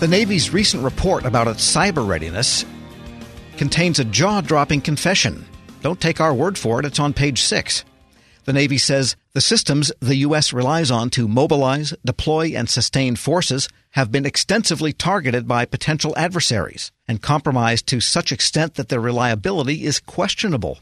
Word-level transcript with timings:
The 0.00 0.06
Navy's 0.06 0.52
recent 0.52 0.84
report 0.84 1.24
about 1.24 1.48
its 1.48 1.74
cyber 1.74 2.06
readiness 2.06 2.64
contains 3.56 3.98
a 3.98 4.04
jaw 4.04 4.40
dropping 4.40 4.82
confession. 4.82 5.44
Don't 5.82 6.00
take 6.00 6.20
our 6.20 6.32
word 6.32 6.56
for 6.56 6.78
it, 6.78 6.86
it's 6.86 7.00
on 7.00 7.12
page 7.12 7.42
six. 7.42 7.84
The 8.44 8.52
Navy 8.52 8.78
says 8.78 9.16
the 9.32 9.40
systems 9.40 9.90
the 9.98 10.14
U.S. 10.18 10.52
relies 10.52 10.92
on 10.92 11.10
to 11.10 11.26
mobilize, 11.26 11.94
deploy, 12.04 12.52
and 12.54 12.70
sustain 12.70 13.16
forces 13.16 13.68
have 13.90 14.12
been 14.12 14.24
extensively 14.24 14.92
targeted 14.92 15.48
by 15.48 15.64
potential 15.64 16.14
adversaries 16.16 16.92
and 17.08 17.20
compromised 17.20 17.88
to 17.88 17.98
such 18.00 18.30
extent 18.30 18.74
that 18.74 18.90
their 18.90 19.00
reliability 19.00 19.84
is 19.84 19.98
questionable. 19.98 20.78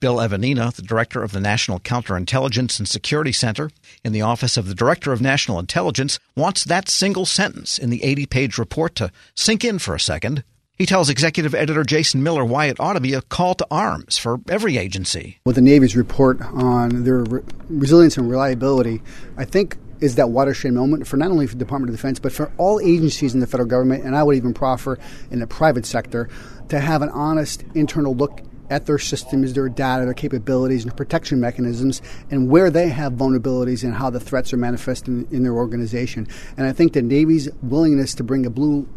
Bill 0.00 0.16
Evanina, 0.16 0.74
the 0.74 0.82
director 0.82 1.22
of 1.22 1.32
the 1.32 1.40
National 1.40 1.78
Counterintelligence 1.78 2.78
and 2.78 2.88
Security 2.88 3.32
Center 3.32 3.70
in 4.02 4.12
the 4.12 4.22
Office 4.22 4.56
of 4.56 4.66
the 4.66 4.74
Director 4.74 5.12
of 5.12 5.20
National 5.20 5.58
Intelligence, 5.58 6.18
wants 6.34 6.64
that 6.64 6.88
single 6.88 7.26
sentence 7.26 7.76
in 7.76 7.90
the 7.90 8.02
80 8.02 8.24
page 8.24 8.58
report 8.58 8.94
to 8.94 9.12
sink 9.34 9.62
in 9.62 9.78
for 9.78 9.94
a 9.94 10.00
second. 10.00 10.42
He 10.78 10.86
tells 10.86 11.10
executive 11.10 11.54
editor 11.54 11.84
Jason 11.84 12.22
Miller 12.22 12.42
why 12.42 12.66
it 12.66 12.80
ought 12.80 12.94
to 12.94 13.00
be 13.00 13.12
a 13.12 13.20
call 13.20 13.54
to 13.56 13.66
arms 13.70 14.16
for 14.16 14.40
every 14.48 14.78
agency. 14.78 15.38
With 15.44 15.56
the 15.56 15.62
Navy's 15.62 15.94
report 15.94 16.40
on 16.40 17.04
their 17.04 17.18
re- 17.18 17.42
resilience 17.68 18.16
and 18.16 18.30
reliability, 18.30 19.02
I 19.36 19.44
think 19.44 19.76
is 20.00 20.14
that 20.14 20.30
watershed 20.30 20.72
moment 20.72 21.06
for 21.06 21.18
not 21.18 21.30
only 21.30 21.44
the 21.44 21.56
Department 21.56 21.90
of 21.90 21.96
Defense, 21.96 22.18
but 22.18 22.32
for 22.32 22.50
all 22.56 22.80
agencies 22.80 23.34
in 23.34 23.40
the 23.40 23.46
federal 23.46 23.68
government, 23.68 24.04
and 24.04 24.16
I 24.16 24.22
would 24.22 24.36
even 24.36 24.54
proffer 24.54 24.98
in 25.30 25.40
the 25.40 25.46
private 25.46 25.84
sector, 25.84 26.30
to 26.70 26.80
have 26.80 27.02
an 27.02 27.10
honest 27.10 27.64
internal 27.74 28.14
look 28.14 28.40
at 28.70 28.86
their 28.86 28.98
systems, 28.98 29.52
their 29.52 29.68
data, 29.68 30.04
their 30.04 30.14
capabilities, 30.14 30.84
and 30.84 30.96
protection 30.96 31.40
mechanisms, 31.40 32.00
and 32.30 32.48
where 32.48 32.70
they 32.70 32.88
have 32.88 33.12
vulnerabilities 33.14 33.84
and 33.84 33.94
how 33.94 34.08
the 34.08 34.20
threats 34.20 34.52
are 34.52 34.56
manifested 34.56 35.08
in, 35.08 35.28
in 35.30 35.42
their 35.42 35.54
organization. 35.54 36.26
And 36.56 36.66
I 36.66 36.72
think 36.72 36.92
the 36.92 37.02
Navy's 37.02 37.48
willingness 37.62 38.14
to 38.14 38.24
bring 38.24 38.46
a 38.46 38.50
blue 38.50 38.88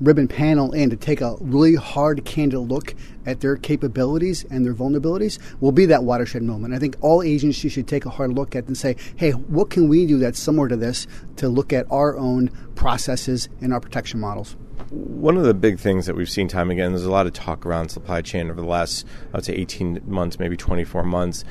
ribbon 0.00 0.28
panel 0.28 0.72
in 0.72 0.90
to 0.90 0.96
take 0.96 1.20
a 1.20 1.36
really 1.40 1.74
hard, 1.74 2.24
candid 2.24 2.60
look 2.60 2.94
at 3.26 3.40
their 3.40 3.56
capabilities 3.56 4.44
and 4.50 4.64
their 4.64 4.74
vulnerabilities 4.74 5.38
will 5.60 5.72
be 5.72 5.86
that 5.86 6.04
watershed 6.04 6.42
moment. 6.42 6.74
I 6.74 6.78
think 6.78 6.96
all 7.00 7.22
agencies 7.22 7.72
should 7.72 7.88
take 7.88 8.06
a 8.06 8.10
hard 8.10 8.32
look 8.32 8.54
at 8.54 8.66
and 8.66 8.76
say, 8.76 8.96
hey, 9.16 9.32
what 9.32 9.70
can 9.70 9.88
we 9.88 10.06
do 10.06 10.18
that's 10.18 10.38
similar 10.38 10.68
to 10.68 10.76
this 10.76 11.06
to 11.36 11.48
look 11.48 11.72
at 11.72 11.86
our 11.90 12.16
own 12.16 12.48
processes 12.74 13.48
and 13.60 13.72
our 13.72 13.80
protection 13.80 14.20
models? 14.20 14.56
One 14.90 15.36
of 15.36 15.42
the 15.42 15.54
big 15.54 15.78
things 15.78 16.06
that 16.06 16.16
we've 16.16 16.30
seen 16.30 16.48
time 16.48 16.70
again, 16.70 16.92
there's 16.92 17.04
a 17.04 17.10
lot 17.10 17.26
of 17.26 17.34
talk 17.34 17.66
around 17.66 17.90
supply 17.90 18.22
chain 18.22 18.50
over 18.50 18.60
the 18.60 18.66
last, 18.66 19.06
I 19.32 19.36
would 19.36 19.44
say, 19.44 19.54
18 19.54 20.02
months, 20.06 20.38
maybe 20.38 20.56
24 20.56 21.02
months. 21.02 21.44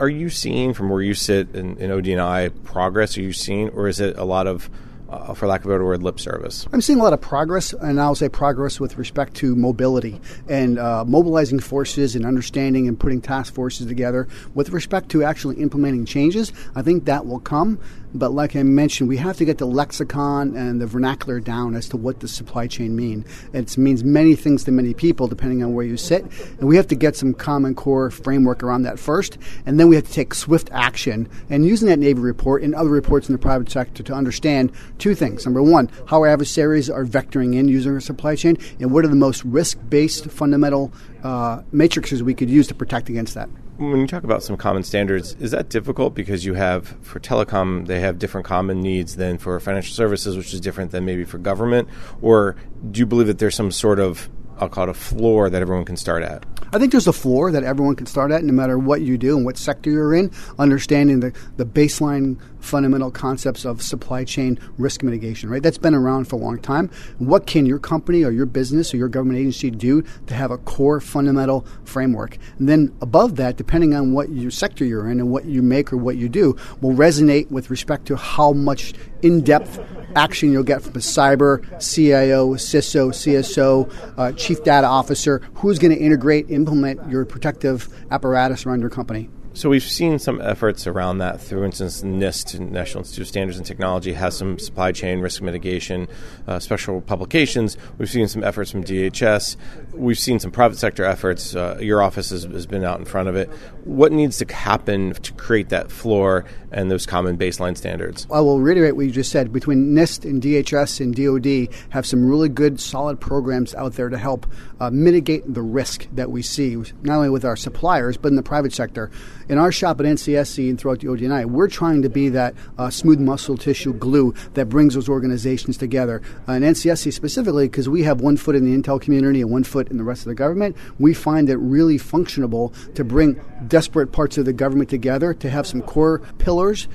Are 0.00 0.08
you 0.08 0.28
seeing 0.28 0.74
from 0.74 0.90
where 0.90 1.00
you 1.00 1.14
sit 1.14 1.54
in, 1.54 1.76
in 1.78 1.90
ODNI 1.90 2.64
progress? 2.64 3.16
Are 3.16 3.22
you 3.22 3.32
seeing, 3.32 3.68
or 3.70 3.86
is 3.86 4.00
it 4.00 4.18
a 4.18 4.24
lot 4.24 4.46
of 4.46 4.68
uh, 5.08 5.34
for 5.34 5.46
lack 5.46 5.60
of 5.60 5.66
a 5.66 5.74
better 5.74 5.84
word, 5.84 6.02
lip 6.02 6.20
service? 6.20 6.66
I'm 6.72 6.80
seeing 6.80 7.00
a 7.00 7.02
lot 7.02 7.12
of 7.12 7.20
progress, 7.20 7.72
and 7.72 8.00
I'll 8.00 8.14
say 8.14 8.28
progress 8.28 8.78
with 8.80 8.98
respect 8.98 9.34
to 9.36 9.56
mobility 9.56 10.20
and 10.48 10.78
uh, 10.78 11.04
mobilizing 11.04 11.60
forces 11.60 12.14
and 12.14 12.26
understanding 12.26 12.88
and 12.88 12.98
putting 12.98 13.20
task 13.20 13.54
forces 13.54 13.86
together. 13.86 14.28
With 14.54 14.70
respect 14.70 15.08
to 15.10 15.24
actually 15.24 15.56
implementing 15.56 16.04
changes, 16.04 16.52
I 16.74 16.82
think 16.82 17.06
that 17.06 17.26
will 17.26 17.40
come. 17.40 17.78
But 18.14 18.32
like 18.32 18.56
I 18.56 18.62
mentioned, 18.62 19.08
we 19.08 19.18
have 19.18 19.36
to 19.36 19.44
get 19.44 19.58
the 19.58 19.66
lexicon 19.66 20.56
and 20.56 20.80
the 20.80 20.86
vernacular 20.86 21.40
down 21.40 21.74
as 21.74 21.90
to 21.90 21.98
what 21.98 22.20
the 22.20 22.28
supply 22.28 22.66
chain 22.66 22.96
mean. 22.96 23.24
It 23.52 23.76
means 23.76 24.02
many 24.02 24.34
things 24.34 24.64
to 24.64 24.72
many 24.72 24.94
people 24.94 25.26
depending 25.26 25.62
on 25.62 25.74
where 25.74 25.84
you 25.84 25.98
sit, 25.98 26.24
and 26.58 26.68
we 26.68 26.76
have 26.76 26.86
to 26.88 26.94
get 26.94 27.16
some 27.16 27.34
common 27.34 27.74
core 27.74 28.10
framework 28.10 28.62
around 28.62 28.82
that 28.82 28.98
first, 28.98 29.36
and 29.66 29.78
then 29.78 29.88
we 29.88 29.96
have 29.96 30.06
to 30.06 30.12
take 30.12 30.32
swift 30.32 30.70
action. 30.72 31.28
And 31.50 31.66
using 31.66 31.88
that 31.88 31.98
Navy 31.98 32.20
report 32.20 32.62
and 32.62 32.74
other 32.74 32.88
reports 32.88 33.28
in 33.28 33.34
the 33.34 33.38
private 33.38 33.70
sector 33.70 34.02
to 34.02 34.14
understand 34.14 34.72
two 34.98 35.14
things. 35.14 35.44
Number 35.44 35.62
one, 35.62 35.90
how 36.06 36.18
our 36.18 36.28
adversaries 36.28 36.90
are 36.90 37.04
vectoring 37.04 37.54
in 37.54 37.68
using 37.68 37.92
our 37.92 38.00
supply 38.00 38.36
chain, 38.36 38.58
and 38.80 38.90
what 38.90 39.04
are 39.04 39.08
the 39.08 39.16
most 39.16 39.44
risk-based 39.44 40.26
fundamental 40.26 40.92
uh, 41.22 41.62
matrices 41.72 42.22
we 42.22 42.34
could 42.34 42.50
use 42.50 42.66
to 42.68 42.74
protect 42.74 43.08
against 43.08 43.34
that 43.34 43.48
when 43.78 44.00
you 44.00 44.08
talk 44.08 44.24
about 44.24 44.42
some 44.42 44.56
common 44.56 44.82
standards, 44.82 45.34
is 45.38 45.52
that 45.52 45.68
difficult 45.68 46.14
because 46.14 46.44
you 46.44 46.54
have 46.54 46.96
for 47.00 47.20
telecom 47.20 47.86
they 47.86 48.00
have 48.00 48.18
different 48.18 48.44
common 48.44 48.80
needs 48.80 49.16
than 49.16 49.38
for 49.38 49.58
financial 49.60 49.94
services, 49.94 50.36
which 50.36 50.52
is 50.52 50.60
different 50.60 50.90
than 50.90 51.04
maybe 51.04 51.24
for 51.24 51.38
government? 51.38 51.88
Or 52.20 52.56
do 52.90 52.98
you 52.98 53.06
believe 53.06 53.28
that 53.28 53.38
there's 53.38 53.54
some 53.54 53.70
sort 53.70 54.00
of 54.00 54.28
I'll 54.60 54.68
call 54.68 54.84
it 54.84 54.90
a 54.90 54.94
floor 54.94 55.48
that 55.50 55.62
everyone 55.62 55.84
can 55.84 55.96
start 55.96 56.22
at? 56.22 56.44
I 56.72 56.78
think 56.78 56.92
there's 56.92 57.06
a 57.06 57.12
floor 57.12 57.50
that 57.50 57.62
everyone 57.62 57.96
can 57.96 58.06
start 58.06 58.30
at, 58.30 58.44
no 58.44 58.52
matter 58.52 58.78
what 58.78 59.00
you 59.00 59.16
do 59.16 59.36
and 59.36 59.44
what 59.44 59.56
sector 59.56 59.90
you're 59.90 60.14
in, 60.14 60.30
understanding 60.58 61.20
the, 61.20 61.32
the 61.56 61.64
baseline 61.64 62.38
fundamental 62.60 63.10
concepts 63.10 63.64
of 63.64 63.80
supply 63.80 64.24
chain 64.24 64.58
risk 64.76 65.02
mitigation, 65.02 65.48
right? 65.48 65.62
That's 65.62 65.78
been 65.78 65.94
around 65.94 66.26
for 66.26 66.36
a 66.36 66.38
long 66.38 66.58
time. 66.58 66.90
What 67.18 67.46
can 67.46 67.64
your 67.64 67.78
company 67.78 68.24
or 68.24 68.30
your 68.30 68.46
business 68.46 68.92
or 68.92 68.98
your 68.98 69.08
government 69.08 69.38
agency 69.38 69.70
do 69.70 70.02
to 70.26 70.34
have 70.34 70.50
a 70.50 70.58
core 70.58 71.00
fundamental 71.00 71.64
framework? 71.84 72.36
And 72.58 72.68
then 72.68 72.94
above 73.00 73.36
that, 73.36 73.56
depending 73.56 73.94
on 73.94 74.12
what 74.12 74.30
your 74.30 74.50
sector 74.50 74.84
you're 74.84 75.10
in 75.10 75.20
and 75.20 75.30
what 75.30 75.46
you 75.46 75.62
make 75.62 75.92
or 75.92 75.96
what 75.96 76.16
you 76.16 76.28
do, 76.28 76.56
will 76.80 76.94
resonate 76.94 77.50
with 77.50 77.70
respect 77.70 78.06
to 78.06 78.16
how 78.16 78.52
much 78.52 78.92
in 79.22 79.42
depth 79.42 79.80
action 80.16 80.52
you'll 80.52 80.62
get 80.62 80.82
from 80.82 80.92
a 80.92 80.98
cyber, 80.98 81.62
CIO, 81.80 82.54
CISO, 82.54 83.10
CSO, 83.10 84.18
uh, 84.18 84.32
chief 84.48 84.64
data 84.64 84.86
officer, 84.86 85.42
who's 85.56 85.78
going 85.78 85.94
to 85.94 86.02
integrate, 86.02 86.50
implement 86.50 87.10
your 87.10 87.26
protective 87.26 87.86
apparatus 88.10 88.64
around 88.64 88.80
your 88.80 88.88
company. 88.88 89.28
So 89.58 89.68
we've 89.68 89.82
seen 89.82 90.20
some 90.20 90.40
efforts 90.40 90.86
around 90.86 91.18
that. 91.18 91.40
For 91.40 91.64
instance, 91.64 92.02
NIST, 92.02 92.60
National 92.60 93.00
Institute 93.00 93.22
of 93.22 93.26
Standards 93.26 93.58
and 93.58 93.66
Technology, 93.66 94.12
has 94.12 94.36
some 94.36 94.56
supply 94.56 94.92
chain 94.92 95.18
risk 95.18 95.42
mitigation 95.42 96.06
uh, 96.46 96.60
special 96.60 97.00
publications. 97.00 97.76
We've 97.98 98.08
seen 98.08 98.28
some 98.28 98.44
efforts 98.44 98.70
from 98.70 98.84
DHS. 98.84 99.56
We've 99.94 100.16
seen 100.16 100.38
some 100.38 100.52
private 100.52 100.78
sector 100.78 101.04
efforts. 101.04 101.56
Uh, 101.56 101.76
your 101.80 102.00
office 102.00 102.30
has, 102.30 102.44
has, 102.44 102.66
been 102.66 102.84
out 102.84 103.00
in 103.00 103.04
front 103.04 103.28
of 103.28 103.34
it. 103.34 103.50
What 103.82 104.12
needs 104.12 104.38
to 104.38 104.54
happen 104.54 105.14
to 105.14 105.32
create 105.32 105.70
that 105.70 105.90
floor 105.90 106.44
and 106.70 106.88
those 106.88 107.04
common 107.04 107.36
baseline 107.36 107.76
standards? 107.76 108.28
I 108.30 108.40
will 108.40 108.60
reiterate 108.60 108.94
what 108.94 109.06
you 109.06 109.10
just 109.10 109.32
said. 109.32 109.52
Between 109.52 109.92
NIST 109.92 110.24
and 110.24 110.40
DHS 110.40 111.00
and 111.00 111.16
DoD 111.16 111.74
have 111.90 112.06
some 112.06 112.24
really 112.24 112.48
good, 112.48 112.78
solid 112.78 113.18
programs 113.18 113.74
out 113.74 113.94
there 113.94 114.08
to 114.08 114.18
help 114.18 114.46
uh, 114.78 114.90
mitigate 114.90 115.52
the 115.52 115.62
risk 115.62 116.06
that 116.12 116.30
we 116.30 116.42
see, 116.42 116.76
not 117.02 117.16
only 117.16 117.30
with 117.30 117.44
our 117.44 117.56
suppliers 117.56 118.16
but 118.16 118.28
in 118.28 118.36
the 118.36 118.42
private 118.44 118.72
sector 118.72 119.10
in 119.48 119.58
our 119.58 119.72
shop 119.72 120.00
at 120.00 120.06
NCSC 120.06 120.68
and 120.68 120.78
throughout 120.78 121.00
the 121.00 121.08
ODNI, 121.08 121.46
we're 121.46 121.68
trying 121.68 122.02
to 122.02 122.08
be 122.08 122.28
that 122.30 122.54
uh, 122.76 122.90
smooth 122.90 123.18
muscle 123.18 123.56
tissue 123.56 123.92
glue 123.94 124.34
that 124.54 124.68
brings 124.68 124.94
those 124.94 125.08
organizations 125.08 125.76
together. 125.76 126.22
Uh, 126.46 126.52
and 126.52 126.64
NCSC 126.64 127.12
specifically, 127.12 127.68
because 127.68 127.88
we 127.88 128.02
have 128.02 128.20
one 128.20 128.36
foot 128.36 128.54
in 128.54 128.64
the 128.64 128.76
intel 128.76 129.00
community 129.00 129.40
and 129.40 129.50
one 129.50 129.64
foot 129.64 129.88
in 129.88 129.96
the 129.96 130.04
rest 130.04 130.22
of 130.22 130.28
the 130.28 130.34
government, 130.34 130.76
we 130.98 131.14
find 131.14 131.48
it 131.48 131.56
really 131.56 131.98
functionable 131.98 132.72
to 132.94 133.04
bring 133.04 133.40
desperate 133.66 134.12
parts 134.12 134.38
of 134.38 134.44
the 134.44 134.52
government 134.52 134.90
together 134.90 135.34
to 135.34 135.50
have 135.50 135.66
some 135.66 135.82
core 135.82 136.20
pillars 136.38 136.88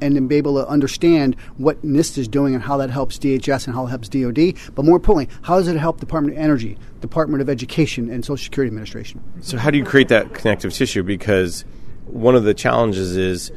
and 0.00 0.14
then 0.14 0.26
be 0.26 0.36
able 0.36 0.54
to 0.54 0.66
understand 0.68 1.36
what 1.56 1.82
NIST 1.82 2.18
is 2.18 2.28
doing 2.28 2.54
and 2.54 2.62
how 2.62 2.76
that 2.76 2.90
helps 2.90 3.18
DHS 3.18 3.66
and 3.66 3.74
how 3.74 3.86
it 3.86 3.90
helps 3.90 4.08
DoD. 4.08 4.54
But 4.74 4.84
more 4.84 4.96
importantly, 4.96 5.28
how 5.42 5.56
does 5.56 5.68
it 5.68 5.76
help 5.76 6.00
Department 6.00 6.36
of 6.36 6.42
Energy, 6.42 6.78
Department 7.00 7.42
of 7.42 7.48
Education, 7.48 8.10
and 8.10 8.24
Social 8.24 8.44
Security 8.44 8.68
Administration? 8.68 9.22
So, 9.40 9.58
how 9.58 9.70
do 9.70 9.78
you 9.78 9.84
create 9.84 10.08
that 10.08 10.34
connective 10.34 10.72
tissue? 10.72 11.02
Because 11.02 11.64
one 12.08 12.34
of 12.34 12.44
the 12.44 12.54
challenges 12.54 13.16
is 13.16 13.52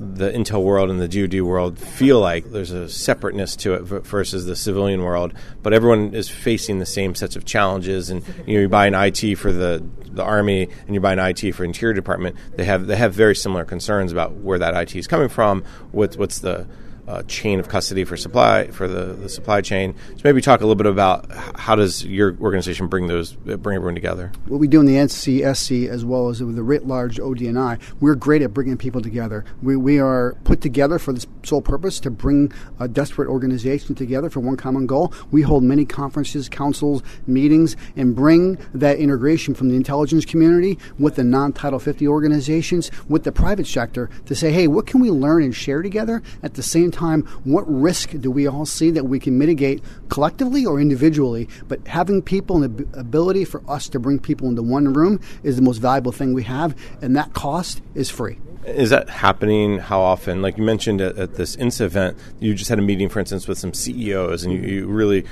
the 0.00 0.30
intel 0.30 0.62
world 0.62 0.88
and 0.88 0.98
the 0.98 1.06
DoD 1.06 1.42
world 1.42 1.78
feel 1.78 2.20
like 2.20 2.50
there's 2.52 2.70
a 2.70 2.88
separateness 2.88 3.54
to 3.54 3.74
it 3.74 3.82
versus 3.82 4.46
the 4.46 4.56
civilian 4.56 5.02
world, 5.02 5.34
but 5.62 5.74
everyone 5.74 6.14
is 6.14 6.28
facing 6.28 6.78
the 6.78 6.86
same 6.86 7.14
sets 7.14 7.36
of 7.36 7.44
challenges. 7.44 8.08
And 8.08 8.26
you 8.46 8.54
know, 8.54 8.60
you 8.62 8.68
buy 8.68 8.86
an 8.86 8.94
IT 8.94 9.36
for 9.36 9.52
the 9.52 9.84
the 10.12 10.24
army 10.24 10.68
and 10.86 10.94
you 10.94 11.00
buy 11.00 11.12
an 11.12 11.18
IT 11.18 11.52
for 11.52 11.64
Interior 11.64 11.92
Department. 11.92 12.36
They 12.56 12.64
have 12.64 12.86
they 12.86 12.96
have 12.96 13.12
very 13.12 13.36
similar 13.36 13.64
concerns 13.64 14.10
about 14.10 14.36
where 14.36 14.58
that 14.58 14.74
IT 14.74 14.96
is 14.96 15.06
coming 15.06 15.28
from. 15.28 15.64
What, 15.92 16.16
what's 16.16 16.38
the 16.38 16.66
uh, 17.10 17.22
chain 17.24 17.58
of 17.58 17.68
custody 17.68 18.04
for 18.04 18.16
supply 18.16 18.68
for 18.68 18.86
the, 18.86 19.14
the 19.14 19.28
supply 19.28 19.60
chain. 19.60 19.94
So 20.14 20.20
maybe 20.22 20.40
talk 20.40 20.60
a 20.60 20.62
little 20.62 20.76
bit 20.76 20.86
about 20.86 21.28
how 21.56 21.74
does 21.74 22.04
your 22.04 22.36
organization 22.40 22.86
bring 22.86 23.08
those 23.08 23.32
bring 23.32 23.74
everyone 23.74 23.96
together. 23.96 24.30
What 24.46 24.60
we 24.60 24.68
do 24.68 24.78
in 24.78 24.86
the 24.86 24.94
NCSC 24.94 25.88
as 25.88 26.04
well 26.04 26.28
as 26.28 26.40
with 26.40 26.54
the 26.54 26.62
writ 26.62 26.86
large 26.86 27.18
ODNI, 27.18 27.80
we're 27.98 28.14
great 28.14 28.42
at 28.42 28.54
bringing 28.54 28.76
people 28.76 29.02
together. 29.02 29.44
We, 29.60 29.76
we 29.76 29.98
are 29.98 30.36
put 30.44 30.60
together 30.60 31.00
for 31.00 31.12
this 31.12 31.26
sole 31.42 31.62
purpose 31.62 31.98
to 32.00 32.10
bring 32.10 32.52
a 32.78 32.86
desperate 32.86 33.28
organization 33.28 33.96
together 33.96 34.30
for 34.30 34.38
one 34.38 34.56
common 34.56 34.86
goal. 34.86 35.12
We 35.32 35.42
hold 35.42 35.64
many 35.64 35.84
conferences, 35.84 36.48
councils, 36.48 37.02
meetings, 37.26 37.74
and 37.96 38.14
bring 38.14 38.56
that 38.72 38.98
integration 38.98 39.54
from 39.54 39.68
the 39.68 39.74
intelligence 39.74 40.24
community 40.24 40.78
with 40.98 41.16
the 41.16 41.24
non-Title 41.24 41.80
50 41.80 42.06
organizations, 42.06 42.90
with 43.08 43.24
the 43.24 43.32
private 43.32 43.66
sector 43.66 44.10
to 44.26 44.34
say, 44.36 44.52
hey, 44.52 44.68
what 44.68 44.86
can 44.86 45.00
we 45.00 45.10
learn 45.10 45.42
and 45.42 45.56
share 45.56 45.82
together 45.82 46.22
at 46.44 46.54
the 46.54 46.62
same 46.62 46.92
time 46.92 46.99
time, 47.00 47.22
what 47.44 47.64
risk 47.66 48.10
do 48.20 48.30
we 48.30 48.46
all 48.46 48.66
see 48.66 48.90
that 48.90 49.04
we 49.04 49.18
can 49.18 49.38
mitigate 49.38 49.82
collectively 50.08 50.66
or 50.66 50.80
individually? 50.80 51.48
But 51.66 51.86
having 51.86 52.22
people 52.22 52.62
and 52.62 52.76
the 52.76 52.98
ability 52.98 53.44
for 53.44 53.62
us 53.68 53.88
to 53.90 53.98
bring 53.98 54.18
people 54.18 54.48
into 54.48 54.62
one 54.62 54.92
room 54.92 55.20
is 55.42 55.56
the 55.56 55.62
most 55.62 55.78
valuable 55.78 56.12
thing 56.12 56.34
we 56.34 56.44
have, 56.44 56.76
and 57.00 57.16
that 57.16 57.32
cost 57.32 57.80
is 57.94 58.10
free. 58.10 58.38
Is 58.66 58.90
that 58.90 59.08
happening? 59.08 59.78
How 59.78 60.00
often? 60.00 60.42
Like 60.42 60.58
you 60.58 60.64
mentioned 60.64 61.00
at, 61.00 61.16
at 61.16 61.34
this 61.36 61.56
INSA 61.56 61.80
event, 61.80 62.18
you 62.40 62.54
just 62.54 62.68
had 62.68 62.78
a 62.78 62.82
meeting, 62.82 63.08
for 63.08 63.18
instance, 63.18 63.48
with 63.48 63.58
some 63.58 63.72
CEOs, 63.72 64.44
and 64.44 64.52
you, 64.52 64.60
you 64.60 64.86
really 64.86 65.24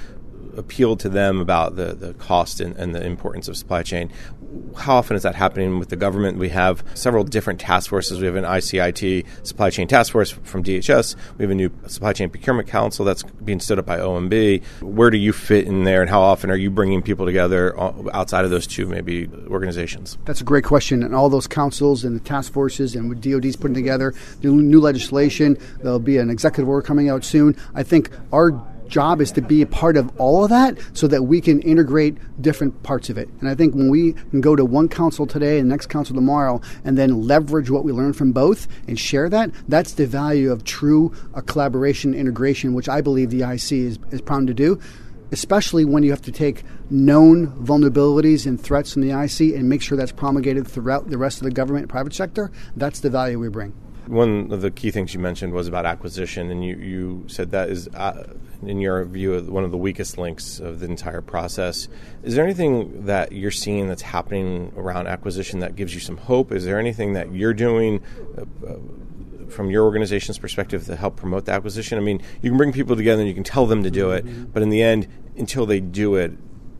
appealed 0.56 1.00
to 1.00 1.08
them 1.08 1.40
about 1.40 1.76
the, 1.76 1.94
the 1.94 2.14
cost 2.14 2.60
and, 2.60 2.76
and, 2.76 2.94
the 2.94 3.04
importance 3.04 3.48
of 3.48 3.56
supply 3.56 3.82
chain. 3.82 4.10
How 4.76 4.96
often 4.96 5.16
is 5.16 5.22
that 5.22 5.34
happening 5.34 5.78
with 5.78 5.88
the 5.88 5.96
government? 5.96 6.38
We 6.38 6.48
have 6.50 6.82
several 6.94 7.24
different 7.24 7.60
task 7.60 7.90
forces. 7.90 8.20
We 8.20 8.26
have 8.26 8.36
an 8.36 8.44
ICIT 8.44 9.26
supply 9.46 9.70
chain 9.70 9.88
task 9.88 10.12
force 10.12 10.30
from 10.30 10.62
DHS. 10.62 11.16
We 11.36 11.44
have 11.44 11.50
a 11.50 11.54
new 11.54 11.70
supply 11.86 12.12
chain 12.12 12.30
procurement 12.30 12.68
council 12.68 13.04
that's 13.04 13.22
being 13.22 13.60
stood 13.60 13.78
up 13.78 13.86
by 13.86 13.98
OMB. 13.98 14.64
Where 14.80 15.10
do 15.10 15.18
you 15.18 15.32
fit 15.32 15.66
in 15.66 15.84
there, 15.84 16.00
and 16.00 16.10
how 16.10 16.22
often 16.22 16.50
are 16.50 16.56
you 16.56 16.70
bringing 16.70 17.02
people 17.02 17.26
together 17.26 17.78
uh, 17.78 17.92
outside 18.12 18.44
of 18.44 18.50
those 18.50 18.66
two 18.66 18.86
maybe 18.86 19.28
organizations? 19.48 20.18
That's 20.24 20.40
a 20.40 20.44
great 20.44 20.64
question. 20.64 21.02
And 21.02 21.14
all 21.14 21.28
those 21.28 21.46
councils 21.46 22.04
and 22.04 22.16
the 22.16 22.24
task 22.24 22.52
forces 22.52 22.94
and 22.94 23.08
what 23.08 23.20
DoD's 23.20 23.56
putting 23.56 23.74
together, 23.74 24.14
the 24.40 24.48
new 24.48 24.80
legislation. 24.80 25.58
There'll 25.82 25.98
be 25.98 26.18
an 26.18 26.30
executive 26.30 26.68
order 26.68 26.86
coming 26.86 27.08
out 27.08 27.24
soon. 27.24 27.56
I 27.74 27.82
think 27.82 28.10
our 28.32 28.52
job 28.88 29.20
is 29.20 29.32
to 29.32 29.42
be 29.42 29.62
a 29.62 29.66
part 29.66 29.96
of 29.96 30.10
all 30.18 30.44
of 30.44 30.50
that 30.50 30.78
so 30.92 31.06
that 31.08 31.22
we 31.22 31.40
can 31.40 31.60
integrate 31.62 32.16
different 32.40 32.82
parts 32.82 33.10
of 33.10 33.18
it. 33.18 33.28
And 33.40 33.48
I 33.48 33.54
think 33.54 33.74
when 33.74 33.88
we 33.88 34.12
can 34.12 34.40
go 34.40 34.56
to 34.56 34.64
one 34.64 34.88
council 34.88 35.26
today 35.26 35.58
and 35.58 35.68
next 35.68 35.86
council 35.86 36.14
tomorrow 36.14 36.60
and 36.84 36.96
then 36.96 37.22
leverage 37.22 37.70
what 37.70 37.84
we 37.84 37.92
learn 37.92 38.12
from 38.12 38.32
both 38.32 38.66
and 38.86 38.98
share 38.98 39.28
that, 39.28 39.50
that's 39.68 39.92
the 39.92 40.06
value 40.06 40.50
of 40.50 40.64
true 40.64 41.12
uh, 41.34 41.40
collaboration 41.40 42.14
integration, 42.14 42.74
which 42.74 42.88
I 42.88 43.00
believe 43.00 43.30
the 43.30 43.42
IC 43.42 43.72
is, 43.72 43.98
is 44.10 44.20
primed 44.20 44.48
to 44.48 44.54
do 44.54 44.80
especially 45.30 45.84
when 45.84 46.02
you 46.02 46.10
have 46.10 46.22
to 46.22 46.32
take 46.32 46.64
known 46.90 47.48
vulnerabilities 47.62 48.46
and 48.46 48.58
threats 48.58 48.94
from 48.94 49.02
the 49.02 49.10
IC 49.10 49.54
and 49.54 49.68
make 49.68 49.82
sure 49.82 49.98
that's 49.98 50.10
promulgated 50.10 50.66
throughout 50.66 51.10
the 51.10 51.18
rest 51.18 51.38
of 51.38 51.44
the 51.44 51.50
government 51.50 51.82
and 51.82 51.90
private 51.90 52.14
sector, 52.14 52.50
that's 52.76 53.00
the 53.00 53.10
value 53.10 53.38
we 53.38 53.48
bring. 53.48 53.74
One 54.08 54.50
of 54.52 54.62
the 54.62 54.70
key 54.70 54.90
things 54.90 55.12
you 55.12 55.20
mentioned 55.20 55.52
was 55.52 55.68
about 55.68 55.84
acquisition, 55.84 56.50
and 56.50 56.64
you, 56.64 56.76
you 56.76 57.24
said 57.28 57.50
that 57.50 57.68
is, 57.68 57.88
uh, 57.88 58.34
in 58.62 58.80
your 58.80 59.04
view, 59.04 59.38
one 59.42 59.64
of 59.64 59.70
the 59.70 59.76
weakest 59.76 60.18
links 60.18 60.60
of 60.60 60.80
the 60.80 60.86
entire 60.86 61.20
process. 61.20 61.88
Is 62.22 62.34
there 62.34 62.44
anything 62.44 63.04
that 63.04 63.32
you're 63.32 63.50
seeing 63.50 63.86
that's 63.86 64.02
happening 64.02 64.72
around 64.76 65.08
acquisition 65.08 65.60
that 65.60 65.76
gives 65.76 65.94
you 65.94 66.00
some 66.00 66.16
hope? 66.16 66.52
Is 66.52 66.64
there 66.64 66.78
anything 66.78 67.12
that 67.12 67.32
you're 67.32 67.54
doing? 67.54 68.02
Uh, 68.36 68.76
from 69.50 69.70
your 69.70 69.84
organization's 69.84 70.38
perspective 70.38 70.84
to 70.84 70.94
help 70.94 71.16
promote 71.16 71.46
the 71.46 71.52
acquisition? 71.52 71.98
I 71.98 72.02
mean, 72.02 72.20
you 72.42 72.50
can 72.50 72.58
bring 72.58 72.72
people 72.72 72.96
together 72.96 73.20
and 73.20 73.28
you 73.28 73.34
can 73.34 73.44
tell 73.44 73.66
them 73.66 73.82
to 73.82 73.90
do 73.90 74.10
it, 74.10 74.52
but 74.52 74.62
in 74.62 74.68
the 74.68 74.82
end, 74.82 75.08
until 75.36 75.66
they 75.66 75.80
do 75.80 76.16
it, 76.16 76.32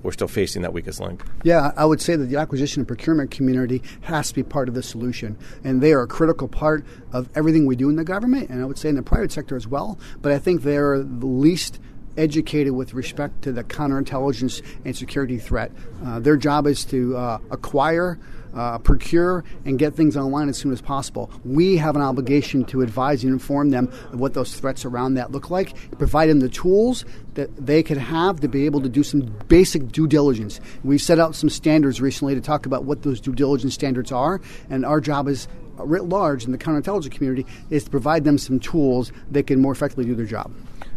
we're 0.02 0.12
still 0.12 0.28
facing 0.28 0.62
that 0.62 0.72
weakest 0.72 1.00
link. 1.00 1.22
Yeah, 1.42 1.72
I 1.76 1.84
would 1.84 2.00
say 2.00 2.16
that 2.16 2.26
the 2.26 2.36
acquisition 2.36 2.80
and 2.80 2.88
procurement 2.88 3.30
community 3.30 3.82
has 4.02 4.28
to 4.28 4.34
be 4.34 4.42
part 4.42 4.68
of 4.68 4.74
the 4.74 4.82
solution. 4.82 5.36
And 5.64 5.80
they 5.80 5.92
are 5.92 6.02
a 6.02 6.06
critical 6.06 6.48
part 6.48 6.84
of 7.12 7.28
everything 7.34 7.66
we 7.66 7.76
do 7.76 7.88
in 7.88 7.96
the 7.96 8.04
government, 8.04 8.50
and 8.50 8.62
I 8.62 8.64
would 8.64 8.78
say 8.78 8.88
in 8.88 8.94
the 8.94 9.02
private 9.02 9.32
sector 9.32 9.56
as 9.56 9.66
well. 9.66 9.98
But 10.22 10.32
I 10.32 10.38
think 10.38 10.62
they're 10.62 10.98
the 10.98 11.26
least 11.26 11.80
educated 12.18 12.74
with 12.74 12.92
respect 12.92 13.42
to 13.42 13.52
the 13.52 13.64
counterintelligence 13.64 14.62
and 14.84 14.96
security 14.96 15.38
threat. 15.38 15.72
Uh, 16.04 16.18
their 16.20 16.36
job 16.36 16.66
is 16.66 16.84
to 16.86 17.16
uh, 17.16 17.38
acquire 17.50 18.18
uh, 18.54 18.78
procure 18.78 19.44
and 19.64 19.78
get 19.78 19.94
things 19.94 20.16
online 20.16 20.48
as 20.48 20.56
soon 20.56 20.72
as 20.72 20.80
possible. 20.80 21.30
We 21.44 21.76
have 21.76 21.96
an 21.96 22.02
obligation 22.02 22.64
to 22.66 22.82
advise 22.82 23.22
and 23.22 23.32
inform 23.32 23.70
them 23.70 23.88
of 24.12 24.20
what 24.20 24.34
those 24.34 24.58
threats 24.58 24.84
around 24.84 25.14
that 25.14 25.30
look 25.30 25.50
like, 25.50 25.74
provide 25.98 26.28
them 26.28 26.40
the 26.40 26.48
tools 26.48 27.04
that 27.34 27.54
they 27.56 27.82
could 27.82 27.98
have 27.98 28.40
to 28.40 28.48
be 28.48 28.66
able 28.66 28.80
to 28.80 28.88
do 28.88 29.02
some 29.02 29.20
basic 29.48 29.92
due 29.92 30.06
diligence. 30.06 30.60
We've 30.82 31.00
set 31.00 31.18
out 31.18 31.34
some 31.34 31.50
standards 31.50 32.00
recently 32.00 32.34
to 32.34 32.40
talk 32.40 32.66
about 32.66 32.84
what 32.84 33.02
those 33.02 33.20
due 33.20 33.34
diligence 33.34 33.74
standards 33.74 34.12
are, 34.12 34.40
and 34.70 34.84
our 34.84 35.00
job 35.00 35.28
is 35.28 35.46
writ 35.76 36.04
large 36.04 36.44
in 36.44 36.50
the 36.50 36.58
counterintelligence 36.58 37.12
community 37.12 37.46
is 37.70 37.84
to 37.84 37.90
provide 37.90 38.24
them 38.24 38.36
some 38.36 38.58
tools 38.58 39.12
that 39.30 39.46
can 39.46 39.60
more 39.60 39.70
effectively 39.70 40.04
do 40.04 40.14
their 40.14 40.26
job. 40.26 40.52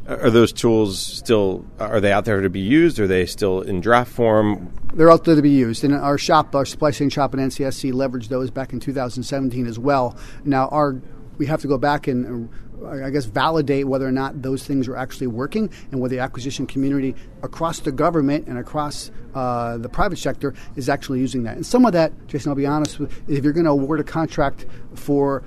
Are 0.07 0.29
those 0.29 0.51
tools 0.51 0.99
still 0.99 1.65
are 1.79 2.01
they 2.01 2.11
out 2.11 2.25
there 2.25 2.41
to 2.41 2.49
be 2.49 2.59
used? 2.59 2.99
Are 2.99 3.07
they 3.07 3.25
still 3.25 3.61
in 3.61 3.81
draft 3.81 4.11
form? 4.11 4.73
They're 4.93 5.11
out 5.11 5.25
there 5.25 5.35
to 5.35 5.41
be 5.41 5.51
used. 5.51 5.83
And 5.83 5.93
our 5.93 6.17
shop, 6.17 6.55
our 6.55 6.65
supply 6.65 6.91
chain 6.91 7.09
shop 7.09 7.33
at 7.33 7.39
NCSC, 7.39 7.93
leveraged 7.93 8.27
those 8.27 8.49
back 8.49 8.73
in 8.73 8.79
2017 8.79 9.67
as 9.67 9.77
well. 9.77 10.17
Now, 10.43 10.67
our 10.69 10.99
we 11.37 11.45
have 11.45 11.61
to 11.61 11.67
go 11.67 11.77
back 11.77 12.07
and 12.07 12.49
I 12.85 13.09
guess, 13.09 13.25
validate 13.25 13.87
whether 13.87 14.07
or 14.07 14.11
not 14.11 14.41
those 14.41 14.63
things 14.63 14.87
are 14.87 14.95
actually 14.95 15.27
working 15.27 15.69
and 15.91 15.99
whether 15.99 16.15
the 16.15 16.21
acquisition 16.21 16.65
community 16.65 17.15
across 17.43 17.79
the 17.79 17.91
government 17.91 18.47
and 18.47 18.57
across 18.57 19.11
uh, 19.35 19.77
the 19.77 19.89
private 19.89 20.17
sector 20.17 20.53
is 20.75 20.89
actually 20.89 21.19
using 21.19 21.43
that. 21.43 21.55
And 21.55 21.65
some 21.65 21.85
of 21.85 21.93
that, 21.93 22.27
Jason, 22.27 22.49
I'll 22.49 22.55
be 22.55 22.65
honest 22.65 22.99
if 23.27 23.43
you're 23.43 23.53
going 23.53 23.65
to 23.65 23.71
award 23.71 23.99
a 23.99 24.03
contract 24.03 24.65
for 24.95 25.43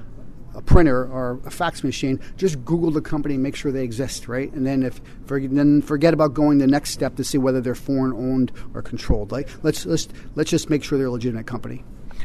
a 0.54 0.62
printer 0.62 1.04
or 1.06 1.40
a 1.44 1.50
fax 1.50 1.84
machine, 1.84 2.20
just 2.36 2.64
Google 2.64 2.90
the 2.90 3.00
company 3.00 3.36
make 3.36 3.56
sure 3.56 3.72
they 3.72 3.84
exist, 3.84 4.28
right? 4.28 4.52
And 4.52 4.66
then 4.66 4.82
if 4.82 5.00
for, 5.26 5.40
then 5.40 5.82
forget 5.82 6.14
about 6.14 6.34
going 6.34 6.58
the 6.58 6.66
next 6.66 6.90
step 6.90 7.16
to 7.16 7.24
see 7.24 7.38
whether 7.38 7.60
they're 7.60 7.74
foreign 7.74 8.12
owned 8.12 8.52
or 8.74 8.82
controlled. 8.82 9.32
Like 9.32 9.48
let's 9.62 9.86
let's 9.86 10.08
let's 10.34 10.50
just 10.50 10.70
make 10.70 10.84
sure 10.84 10.98
they're 10.98 11.08
a 11.08 11.12
legitimate 11.12 11.46
company. 11.46 11.84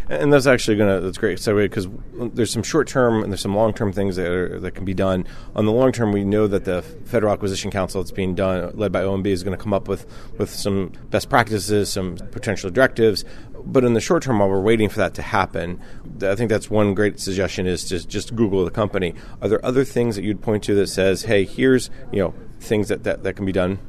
And 0.09 0.33
that's 0.33 0.47
actually 0.47 0.77
to 0.77 1.01
that's 1.01 1.19
great 1.19 1.37
segue 1.37 1.65
because 1.65 1.87
there's 2.33 2.51
some 2.51 2.63
short 2.63 2.87
term 2.87 3.21
and 3.21 3.31
there's 3.31 3.41
some 3.41 3.55
long 3.55 3.73
term 3.73 3.93
things 3.93 4.15
that 4.15 4.25
are, 4.25 4.59
that 4.59 4.71
can 4.71 4.83
be 4.83 4.95
done. 4.95 5.27
On 5.55 5.65
the 5.65 5.71
long 5.71 5.91
term, 5.91 6.11
we 6.11 6.23
know 6.23 6.47
that 6.47 6.65
the 6.65 6.81
Federal 6.81 7.31
Acquisition 7.31 7.69
Council 7.69 8.01
that's 8.01 8.11
being 8.11 8.33
done, 8.33 8.71
led 8.75 8.91
by 8.91 9.03
OMB, 9.03 9.27
is 9.27 9.43
going 9.43 9.55
to 9.55 9.63
come 9.63 9.71
up 9.71 9.87
with 9.87 10.07
with 10.39 10.49
some 10.49 10.93
best 11.11 11.29
practices, 11.29 11.93
some 11.93 12.15
potential 12.31 12.71
directives. 12.71 13.23
But 13.65 13.83
in 13.83 13.93
the 13.93 14.01
short 14.01 14.23
term, 14.23 14.39
while 14.39 14.49
we're 14.49 14.61
waiting 14.61 14.89
for 14.89 14.99
that 14.99 15.13
to 15.15 15.21
happen, 15.21 15.79
I 16.21 16.35
think 16.35 16.49
that's 16.49 16.69
one 16.69 16.93
great 16.93 17.19
suggestion 17.19 17.67
is 17.67 17.87
just 17.87 18.09
just 18.09 18.35
Google 18.35 18.65
the 18.65 18.71
company. 18.71 19.13
Are 19.41 19.47
there 19.47 19.63
other 19.65 19.83
things 19.83 20.15
that 20.15 20.23
you'd 20.23 20.41
point 20.41 20.63
to 20.65 20.75
that 20.75 20.87
says, 20.87 21.23
hey, 21.23 21.45
here's 21.45 21.89
you 22.11 22.19
know 22.19 22.33
things 22.59 22.89
that, 22.89 23.03
that, 23.03 23.23
that 23.23 23.35
can 23.35 23.45
be 23.45 23.51
done 23.53 23.79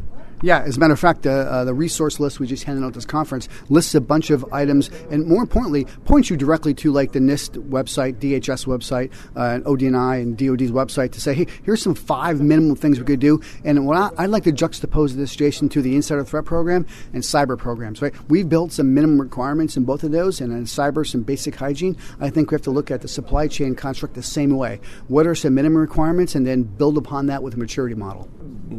yeah, 0.43 0.63
as 0.63 0.77
a 0.77 0.81
matter 0.81 0.93
of 0.93 1.01
fact, 1.01 1.27
uh, 1.27 1.31
uh, 1.31 1.65
the 1.65 1.75
resource 1.75 2.19
list 2.19 2.41
we 2.41 2.47
just 2.47 2.65
handed 2.65 2.85
out 2.85 2.95
this 2.95 3.05
conference 3.05 3.49
lists 3.69 3.95
a 3.95 4.01
bunch 4.01 4.31
of 4.31 4.45
items, 4.53 4.89
and 5.11 5.27
more 5.27 5.43
importantly, 5.43 5.85
points 6.05 6.31
you 6.31 6.37
directly 6.37 6.73
to 6.75 6.93
like 6.93 7.13
the 7.13 7.19
NIST 7.19 7.69
website, 7.69 8.17
DHS 8.17 8.67
website, 8.67 9.13
uh, 9.37 9.55
and 9.55 9.65
ODNI 9.65 10.23
and 10.23 10.39
DoD's 10.39 10.71
website 10.71 11.13
to 11.13 11.21
say, 11.21 11.35
hey, 11.35 11.47
here's 11.65 11.83
some 11.83 11.95
five 11.95 12.41
minimum 12.41 12.77
things 12.77 12.99
we 12.99 13.05
could 13.05 13.21
do. 13.21 13.41
And 13.65 13.87
what 13.87 13.97
I, 14.19 14.23
would 14.23 14.31
like 14.31 14.45
to 14.45 14.53
juxtapose 14.53 15.13
this, 15.13 15.37
Jason, 15.37 15.69
to 15.71 15.83
the 15.83 15.95
Insider 15.95 16.25
Threat 16.25 16.45
Program 16.45 16.87
and 17.13 17.23
cyber 17.23 17.59
programs. 17.59 18.01
Right, 18.01 18.15
we've 18.29 18.49
built 18.49 18.73
some 18.73 18.95
minimum 18.95 19.21
requirements 19.21 19.77
in 19.77 19.85
both 19.85 20.05
of 20.05 20.13
those, 20.13 20.41
and 20.41 20.53
in 20.53 20.65
cyber, 20.65 21.07
some 21.07 21.23
basic 21.23 21.57
hygiene. 21.57 21.97
I 22.21 22.31
think 22.31 22.51
we 22.51 22.55
have 22.55 22.63
to 22.63 22.71
look 22.71 22.91
at 22.91 23.03
the 23.03 23.09
supply 23.09 23.49
chain 23.49 23.75
construct 23.75 24.15
the 24.15 24.23
same 24.23 24.57
way. 24.57 24.81
What 25.09 25.27
are 25.27 25.35
some 25.35 25.55
minimum 25.55 25.79
requirements, 25.79 26.35
and 26.35 26.47
then 26.47 26.63
build 26.63 26.97
upon 26.97 27.27
that 27.27 27.43
with 27.43 27.55
a 27.55 27.59
maturity 27.59 27.95
model. 27.95 28.29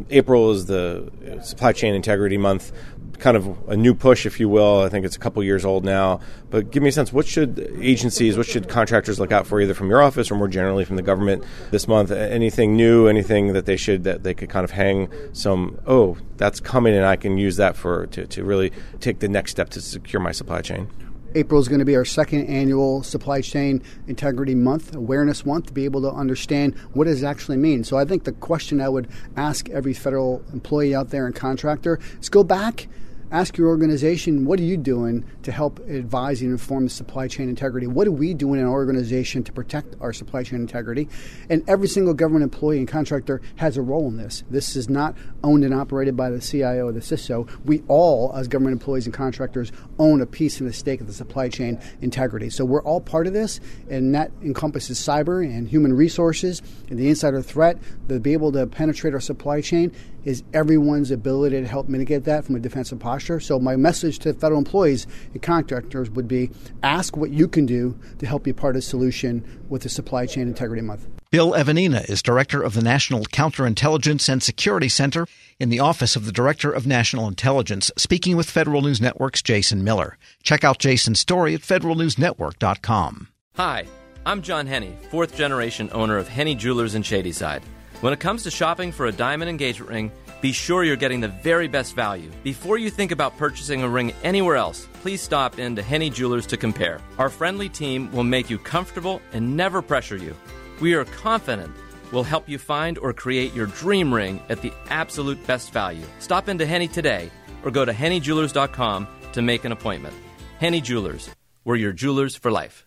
April 0.10 0.52
is 0.52 0.66
the 0.66 1.12
Supply 1.44 1.74
Chain 1.74 1.94
Integrity 1.94 2.38
Month, 2.38 2.72
kind 3.20 3.38
of 3.38 3.70
a 3.70 3.78
new 3.78 3.94
push, 3.94 4.26
if 4.26 4.40
you 4.40 4.50
will. 4.50 4.82
I 4.82 4.90
think 4.90 5.06
it's 5.06 5.16
a 5.16 5.20
couple 5.20 5.44
years 5.44 5.64
old 5.64 5.86
now. 5.86 6.20
But 6.50 6.72
give 6.72 6.84
me 6.84 6.90
a 6.90 6.92
sense 6.92 7.14
what 7.14 7.28
should 7.28 7.60
agencies, 7.80 8.38
what 8.38 8.48
should 8.48 8.68
contractors 8.68 9.20
look 9.20 9.32
out 9.32 9.48
for, 9.48 9.62
either 9.62 9.74
from 9.74 9.90
your 9.90 10.02
office 10.02 10.32
or 10.32 10.36
more 10.36 10.48
generally 10.48 10.86
from 10.86 10.96
the 10.96 11.02
government 11.02 11.44
this 11.70 11.88
month? 11.88 12.12
Anything 12.12 12.76
new, 12.76 13.08
anything 13.08 13.54
that 13.54 13.66
they 13.66 13.78
should, 13.78 14.04
that 14.04 14.24
they 14.24 14.34
could 14.34 14.50
kind 14.50 14.64
of 14.64 14.72
hang 14.72 15.10
some, 15.34 15.80
oh, 15.88 16.18
that's 16.38 16.60
coming 16.60 16.96
and 16.96 17.06
I 17.06 17.16
can 17.16 17.38
use 17.38 17.58
that 17.58 17.76
for 17.76 18.08
to, 18.08 18.26
to 18.28 18.44
really 18.44 18.72
take 19.00 19.20
the 19.20 19.30
next 19.30 19.52
step 19.52 19.70
to 19.72 19.82
secure 19.82 20.22
my 20.22 20.32
supply 20.32 20.62
chain? 20.62 20.90
April 21.36 21.62
is 21.62 21.68
going 21.68 21.80
to 21.80 21.86
be 21.86 21.96
our 21.96 22.06
second 22.06 22.48
annual 22.48 23.04
supply 23.04 23.42
chain 23.42 23.82
integrity 24.08 24.56
month, 24.56 24.96
awareness 24.96 25.46
month, 25.46 25.68
to 25.68 25.74
be 25.74 25.86
able 25.86 26.02
to 26.02 26.12
understand 26.12 26.78
what 26.94 27.06
does 27.06 27.24
it 27.24 27.26
actually 27.26 27.58
mean. 27.58 27.84
So 27.84 27.98
I 27.98 28.06
think 28.06 28.24
the 28.24 28.34
question 28.34 28.82
I 28.82 28.90
would 28.90 29.08
ask 29.38 29.70
every 29.70 29.94
federal 29.94 30.44
employee 30.52 30.94
out 30.94 31.10
there 31.10 31.26
and 31.26 31.36
contractor 31.36 32.00
is 32.20 32.30
go 32.30 32.44
back 32.44 32.88
ask 33.32 33.58
your 33.58 33.68
organization, 33.68 34.46
what 34.46 34.60
are 34.60 34.64
you 34.64 34.78
doing 34.78 35.26
to 35.44 35.52
help 35.52 35.80
advise 35.88 36.42
and 36.42 36.52
inform 36.52 36.84
the 36.84 36.90
supply 36.90 37.28
chain 37.28 37.50
integrity? 37.50 37.88
What 37.88 38.08
are 38.08 38.12
we 38.12 38.34
doing 38.34 38.60
in 38.60 38.66
our 38.66 38.74
organization 38.74 39.44
to 39.44 39.52
protect 39.52 39.96
our 40.02 40.14
supply 40.14 40.44
chain 40.44 40.60
integrity? 40.60 41.08
And 41.50 41.64
every 41.68 41.88
single 41.88 42.14
government 42.14 42.44
employee 42.44 42.80
and 42.80 42.88
contractor 42.88 43.42
has 43.56 43.78
a 43.78 43.82
role 43.82 44.08
in 44.08 44.18
this. 44.18 44.44
This 44.50 44.76
is 44.76 44.90
not 44.90 45.16
owned 45.44 45.64
and 45.64 45.74
operated 45.74 46.18
by 46.18 46.30
the 46.30 46.42
CIO 46.42 46.88
or 46.88 46.92
the 46.92 47.00
CISO. 47.00 47.50
We 47.66 47.84
all, 47.88 48.34
as 48.36 48.48
government 48.48 48.74
employees 48.74 49.06
and 49.06 49.14
contractors, 49.14 49.72
own 49.98 50.22
a 50.22 50.26
piece 50.26 50.60
and 50.60 50.70
a 50.70 50.74
stake 50.74 51.02
of 51.02 51.08
the 51.08 51.14
supply 51.14 51.48
chain 51.50 51.80
integrity. 52.02 52.50
So 52.50 52.66
we're 52.66 52.84
all 52.84 53.02
part 53.02 53.28
of 53.28 53.34
this, 53.34 53.60
and 53.90 54.14
that 54.14 54.32
encompasses 54.44 55.00
cyber 55.00 55.44
and 55.44 55.68
human 55.68 55.94
resources 55.94 56.62
and 56.90 57.00
the 57.00 57.08
insider 57.08 57.42
threat, 57.42 57.78
to 58.10 58.20
be 58.20 58.34
able 58.34 58.52
to 58.52 58.68
penetrate 58.68 59.14
our 59.14 59.20
supply 59.20 59.62
chain 59.62 59.92
is 60.26 60.44
everyone's 60.54 61.12
ability 61.12 61.62
to 61.62 61.68
help 61.68 61.88
mitigate 61.90 62.24
that 62.26 62.46
from 62.46 62.56
a 62.56 62.60
defensive 62.60 63.00
posture. 63.00 63.40
So 63.40 63.60
my 63.60 63.76
message 63.76 64.20
to 64.20 64.34
federal 64.34 64.60
employees 64.60 65.08
and 65.34 65.42
contractors 65.42 66.10
would 66.12 66.28
be 66.28 66.52
ask 66.84 67.18
what 67.18 67.32
you 67.32 67.48
can 67.48 67.66
do 67.66 67.98
to 68.20 68.26
help 68.26 68.44
be 68.44 68.54
part 68.54 68.76
of 68.76 68.82
the 68.82 68.88
solution 68.88 69.44
with 69.70 69.84
the 69.84 69.90
Supply 69.90 70.26
Chain 70.26 70.48
Integrity 70.48 70.82
Month. 70.82 71.08
Bill 71.32 71.54
Evanina 71.54 72.10
is 72.10 72.22
director 72.22 72.62
of 72.62 72.74
the 72.74 72.82
National 72.82 73.24
Counterintelligence 73.24 74.28
and 74.28 74.44
Security 74.44 74.90
Center 74.90 75.26
in 75.62 75.70
the 75.70 75.80
Office 75.80 76.18
of 76.18 76.26
the 76.26 76.32
Director 76.34 76.70
of 76.70 76.86
National 76.86 77.28
Intelligence, 77.28 77.90
speaking 77.96 78.36
with 78.36 78.50
Federal 78.50 78.82
News 78.82 79.00
Network's 79.00 79.42
Jason 79.42 79.82
Miller. 79.82 80.18
Check 80.44 80.66
out 80.66 80.80
Jason's 80.80 81.22
story 81.22 81.56
at 81.56 81.62
federalnewsnetwork.com. 81.62 83.30
Hi, 83.56 83.86
I'm 84.26 84.42
John 84.42 84.68
Henne, 84.68 84.98
fourth 85.10 85.38
generation 85.38 85.90
owner 85.94 86.18
of 86.18 86.28
Henne 86.28 86.58
Jewelers 86.58 86.96
in 86.96 87.04
Shadyside. 87.04 87.64
When 88.02 88.14
it 88.14 88.20
comes 88.20 88.42
to 88.44 88.52
shopping 88.52 88.92
for 88.92 89.06
a 89.06 89.12
diamond 89.12 89.50
engagement 89.50 89.92
ring, 89.92 90.12
be 90.42 90.54
sure 90.54 90.84
you're 90.84 90.96
getting 90.96 91.22
the 91.22 91.28
very 91.28 91.68
best 91.68 91.94
value. 91.94 92.32
Before 92.44 92.80
you 92.80 92.90
think 92.90 93.12
about 93.12 93.38
purchasing 93.38 93.84
a 93.84 93.90
ring 93.90 94.12
anywhere 94.24 94.56
else, 94.56 94.88
please 95.04 95.22
stop 95.22 95.60
in 95.60 95.76
to 95.76 95.84
Henne 95.84 96.12
Jewelers 96.12 96.48
to 96.48 96.58
compare. 96.58 97.00
Our 97.20 97.30
friendly 97.30 97.70
team 97.70 98.12
will 98.12 98.24
make 98.24 98.50
you 98.50 98.58
comfortable 98.58 99.22
and 99.34 99.56
never 99.56 99.84
pressure 99.84 100.18
you. 100.18 100.36
We 100.80 100.96
are 100.96 101.06
confident 101.06 101.76
we'll 102.12 102.24
help 102.24 102.50
you 102.50 102.58
find 102.58 102.98
or 102.98 103.14
create 103.14 103.54
your 103.54 103.68
dream 103.68 104.12
ring 104.12 104.42
at 104.50 104.64
the 104.64 104.74
absolute 104.90 105.46
best 105.46 105.72
value. 105.72 106.06
Stop 106.18 106.50
into 106.50 106.66
Henne 106.66 106.88
today 106.88 107.30
or 107.64 107.70
go 107.70 107.86
to 107.86 107.94
hennejewelers.com 107.94 109.08
to 109.34 109.42
make 109.44 109.64
an 109.64 109.74
appointment. 109.74 110.16
Henne 110.60 110.82
Jewelers, 110.82 111.30
we're 111.66 111.76
your 111.76 111.94
jewelers 111.94 112.36
for 112.36 112.50
life. 112.50 112.84